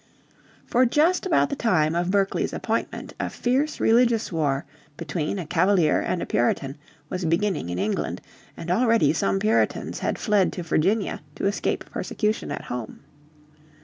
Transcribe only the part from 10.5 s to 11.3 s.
to Virginia